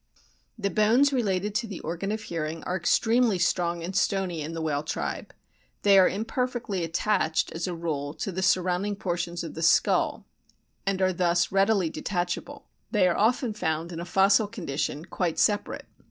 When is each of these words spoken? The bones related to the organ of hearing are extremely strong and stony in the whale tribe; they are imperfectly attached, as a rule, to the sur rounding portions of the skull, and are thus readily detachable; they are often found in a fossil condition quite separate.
The 0.57 0.71
bones 0.71 1.13
related 1.13 1.53
to 1.53 1.67
the 1.67 1.79
organ 1.81 2.11
of 2.11 2.23
hearing 2.23 2.63
are 2.63 2.75
extremely 2.75 3.37
strong 3.37 3.83
and 3.83 3.95
stony 3.95 4.41
in 4.41 4.53
the 4.53 4.61
whale 4.63 4.81
tribe; 4.81 5.31
they 5.83 5.99
are 5.99 6.09
imperfectly 6.09 6.83
attached, 6.83 7.51
as 7.51 7.67
a 7.67 7.75
rule, 7.75 8.15
to 8.15 8.31
the 8.31 8.41
sur 8.41 8.63
rounding 8.63 8.95
portions 8.95 9.43
of 9.43 9.53
the 9.53 9.61
skull, 9.61 10.25
and 10.87 11.03
are 11.03 11.13
thus 11.13 11.51
readily 11.51 11.91
detachable; 11.91 12.67
they 12.89 13.07
are 13.07 13.15
often 13.15 13.53
found 13.53 13.91
in 13.91 13.99
a 13.99 14.05
fossil 14.05 14.47
condition 14.47 15.05
quite 15.05 15.37
separate. 15.37 15.85